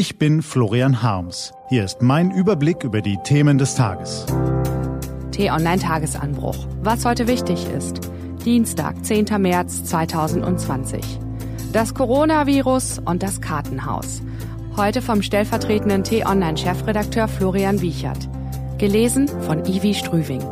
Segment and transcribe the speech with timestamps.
[0.00, 1.52] Ich bin Florian Harms.
[1.70, 4.26] Hier ist mein Überblick über die Themen des Tages.
[5.32, 6.68] T-Online-Tagesanbruch.
[6.82, 8.02] Was heute wichtig ist.
[8.44, 9.26] Dienstag, 10.
[9.40, 11.02] März 2020.
[11.72, 14.22] Das Coronavirus und das Kartenhaus.
[14.76, 18.28] Heute vom stellvertretenden T-Online-Chefredakteur Florian Wiechert.
[18.78, 20.42] Gelesen von Ivi Strüving.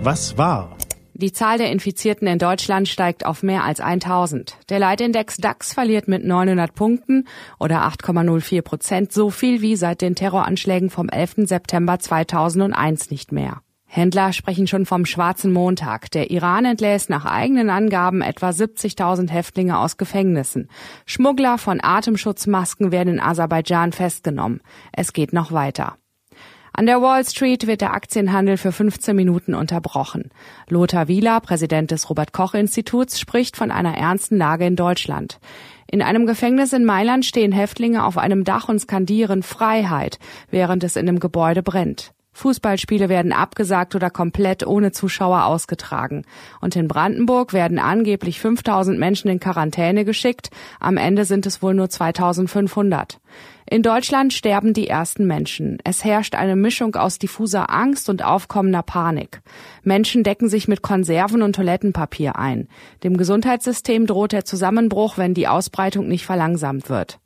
[0.00, 0.74] Was war?
[1.16, 4.56] Die Zahl der Infizierten in Deutschland steigt auf mehr als 1000.
[4.68, 7.28] Der Leitindex DAX verliert mit 900 Punkten
[7.60, 11.46] oder 8,04 Prozent so viel wie seit den Terroranschlägen vom 11.
[11.46, 13.60] September 2001 nicht mehr.
[13.86, 16.10] Händler sprechen schon vom schwarzen Montag.
[16.10, 20.68] Der Iran entlässt nach eigenen Angaben etwa 70.000 Häftlinge aus Gefängnissen.
[21.06, 24.62] Schmuggler von Atemschutzmasken werden in Aserbaidschan festgenommen.
[24.90, 25.96] Es geht noch weiter.
[26.76, 30.30] An der Wall Street wird der Aktienhandel für 15 Minuten unterbrochen.
[30.68, 35.38] Lothar Wieler, Präsident des Robert Koch Instituts, spricht von einer ernsten Lage in Deutschland.
[35.88, 40.18] In einem Gefängnis in Mailand stehen Häftlinge auf einem Dach und skandieren Freiheit,
[40.50, 42.13] während es in dem Gebäude brennt.
[42.34, 46.24] Fußballspiele werden abgesagt oder komplett ohne Zuschauer ausgetragen.
[46.60, 50.50] Und in Brandenburg werden angeblich 5000 Menschen in Quarantäne geschickt.
[50.80, 53.20] Am Ende sind es wohl nur 2500.
[53.70, 55.78] In Deutschland sterben die ersten Menschen.
[55.84, 59.40] Es herrscht eine Mischung aus diffuser Angst und aufkommender Panik.
[59.82, 62.68] Menschen decken sich mit Konserven und Toilettenpapier ein.
[63.04, 67.20] Dem Gesundheitssystem droht der Zusammenbruch, wenn die Ausbreitung nicht verlangsamt wird.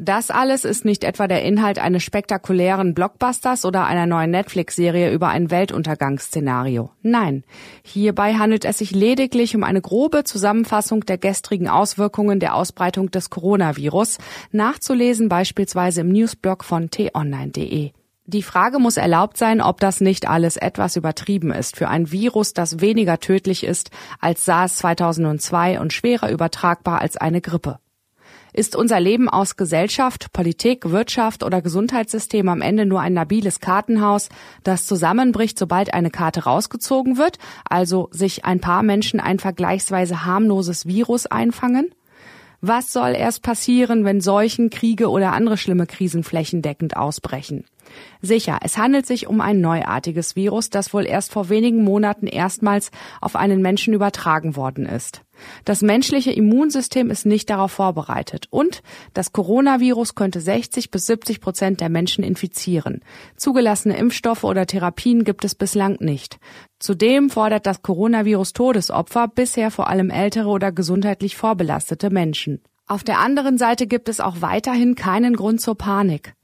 [0.00, 5.28] Das alles ist nicht etwa der Inhalt eines spektakulären Blockbusters oder einer neuen Netflix-Serie über
[5.28, 6.90] ein Weltuntergangsszenario.
[7.02, 7.42] Nein,
[7.82, 13.28] hierbei handelt es sich lediglich um eine grobe Zusammenfassung der gestrigen Auswirkungen der Ausbreitung des
[13.28, 14.18] Coronavirus,
[14.52, 17.90] nachzulesen beispielsweise im Newsblog von t-online.de.
[18.30, 22.52] Die Frage muss erlaubt sein, ob das nicht alles etwas übertrieben ist für ein Virus,
[22.52, 27.78] das weniger tödlich ist als SARS 2002 und schwerer übertragbar als eine Grippe.
[28.58, 34.30] Ist unser Leben aus Gesellschaft, Politik, Wirtschaft oder Gesundheitssystem am Ende nur ein labiles Kartenhaus,
[34.64, 37.38] das zusammenbricht, sobald eine Karte rausgezogen wird,
[37.70, 41.94] also sich ein paar Menschen ein vergleichsweise harmloses Virus einfangen?
[42.60, 47.64] Was soll erst passieren, wenn Seuchen, Kriege oder andere schlimme Krisen flächendeckend ausbrechen?
[48.22, 52.90] Sicher, es handelt sich um ein neuartiges Virus, das wohl erst vor wenigen Monaten erstmals
[53.20, 55.22] auf einen Menschen übertragen worden ist.
[55.64, 58.82] Das menschliche Immunsystem ist nicht darauf vorbereitet und
[59.14, 63.00] das Coronavirus könnte 60 bis 70 Prozent der Menschen infizieren.
[63.36, 66.38] Zugelassene Impfstoffe oder Therapien gibt es bislang nicht.
[66.78, 72.60] Zudem fordert das Coronavirus Todesopfer bisher vor allem ältere oder gesundheitlich vorbelastete Menschen.
[72.86, 76.34] Auf der anderen Seite gibt es auch weiterhin keinen Grund zur Panik.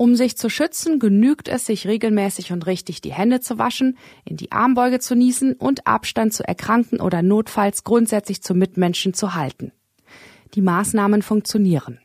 [0.00, 4.36] Um sich zu schützen, genügt es, sich regelmäßig und richtig die Hände zu waschen, in
[4.36, 9.72] die Armbeuge zu niesen und Abstand zu Erkrankten oder notfalls grundsätzlich zu Mitmenschen zu halten.
[10.54, 11.98] Die Maßnahmen funktionieren.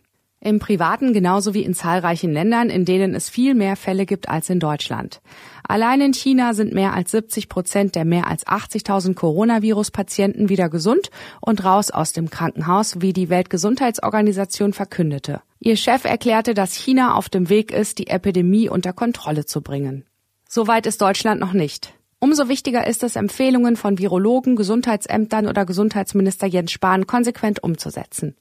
[0.45, 4.49] Im Privaten genauso wie in zahlreichen Ländern, in denen es viel mehr Fälle gibt als
[4.49, 5.21] in Deutschland.
[5.65, 11.11] Allein in China sind mehr als 70 Prozent der mehr als 80.000 Coronavirus-Patienten wieder gesund
[11.39, 15.41] und raus aus dem Krankenhaus, wie die Weltgesundheitsorganisation verkündete.
[15.61, 20.03] Ihr Chef erklärte, dass China auf dem Weg ist, die Epidemie unter Kontrolle zu bringen.
[20.49, 21.93] Soweit ist Deutschland noch nicht.
[22.19, 28.35] Umso wichtiger ist es, Empfehlungen von Virologen, Gesundheitsämtern oder Gesundheitsminister Jens Spahn konsequent umzusetzen.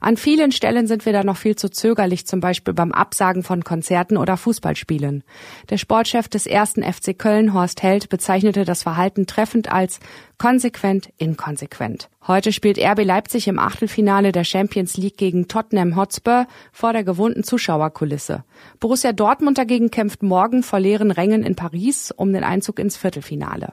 [0.00, 3.64] An vielen Stellen sind wir da noch viel zu zögerlich, zum Beispiel beim Absagen von
[3.64, 5.24] Konzerten oder Fußballspielen.
[5.70, 10.00] Der Sportchef des ersten FC Köln, Horst Held, bezeichnete das Verhalten treffend als
[10.38, 12.08] konsequent inkonsequent.
[12.26, 17.42] Heute spielt RB Leipzig im Achtelfinale der Champions League gegen Tottenham Hotspur vor der gewohnten
[17.42, 18.44] Zuschauerkulisse.
[18.78, 23.72] Borussia Dortmund dagegen kämpft morgen vor leeren Rängen in Paris um den Einzug ins Viertelfinale.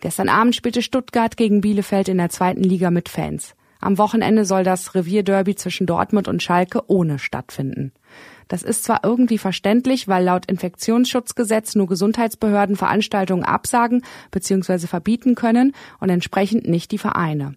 [0.00, 3.54] Gestern Abend spielte Stuttgart gegen Bielefeld in der zweiten Liga mit Fans.
[3.80, 7.92] Am Wochenende soll das Revierderby zwischen Dortmund und Schalke ohne stattfinden.
[8.48, 14.86] Das ist zwar irgendwie verständlich, weil laut Infektionsschutzgesetz nur Gesundheitsbehörden Veranstaltungen absagen bzw.
[14.86, 17.56] verbieten können und entsprechend nicht die Vereine.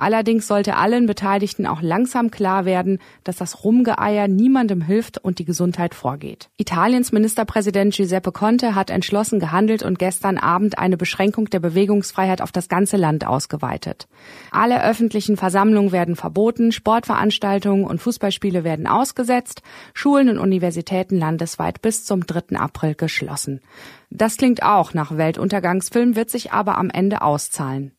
[0.00, 5.44] Allerdings sollte allen Beteiligten auch langsam klar werden, dass das Rumgeeier niemandem hilft und die
[5.44, 6.48] Gesundheit vorgeht.
[6.56, 12.50] Italiens Ministerpräsident Giuseppe Conte hat entschlossen gehandelt und gestern Abend eine Beschränkung der Bewegungsfreiheit auf
[12.50, 14.08] das ganze Land ausgeweitet.
[14.50, 19.60] Alle öffentlichen Versammlungen werden verboten, Sportveranstaltungen und Fußballspiele werden ausgesetzt,
[19.92, 22.56] Schulen und Universitäten landesweit bis zum 3.
[22.56, 23.60] April geschlossen.
[24.08, 27.92] Das klingt auch nach Weltuntergangsfilm, wird sich aber am Ende auszahlen.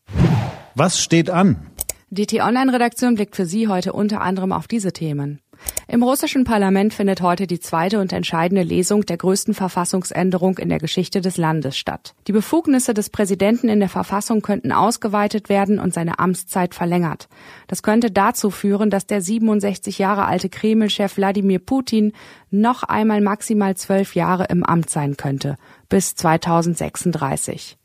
[0.74, 1.71] Was steht an?
[2.14, 5.40] Die T-Online-Redaktion blickt für Sie heute unter anderem auf diese Themen.
[5.88, 10.80] Im russischen Parlament findet heute die zweite und entscheidende Lesung der größten Verfassungsänderung in der
[10.80, 12.14] Geschichte des Landes statt.
[12.28, 17.30] Die Befugnisse des Präsidenten in der Verfassung könnten ausgeweitet werden und seine Amtszeit verlängert.
[17.68, 22.12] Das könnte dazu führen, dass der 67 Jahre alte Kreml-Chef Wladimir Putin
[22.50, 25.56] noch einmal maximal zwölf Jahre im Amt sein könnte,
[25.88, 27.78] bis 2036.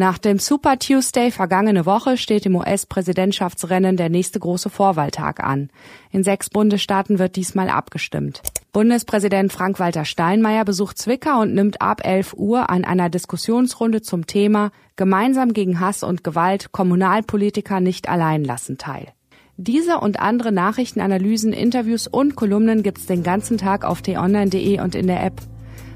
[0.00, 5.70] Nach dem Super Tuesday vergangene Woche steht im US-Präsidentschaftsrennen der nächste große Vorwahltag an.
[6.12, 8.40] In sechs Bundesstaaten wird diesmal abgestimmt.
[8.70, 14.70] Bundespräsident Frank-Walter Steinmeier besucht Zwickau und nimmt ab 11 Uhr an einer Diskussionsrunde zum Thema
[14.94, 19.08] Gemeinsam gegen Hass und Gewalt Kommunalpolitiker nicht allein lassen teil.
[19.56, 25.08] Diese und andere Nachrichtenanalysen, Interviews und Kolumnen gibt's den ganzen Tag auf t-online.de und in
[25.08, 25.42] der App.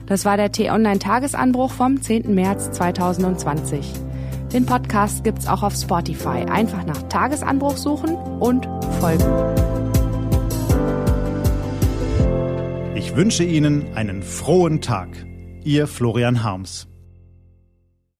[0.07, 2.35] Das war der T-Online-Tagesanbruch vom 10.
[2.35, 3.93] März 2020.
[4.53, 6.45] Den Podcast gibt's auch auf Spotify.
[6.51, 8.69] Einfach nach Tagesanbruch suchen und
[9.01, 9.25] folgen.
[12.95, 15.09] Ich wünsche Ihnen einen frohen Tag.
[15.65, 16.92] Ihr Florian Harms.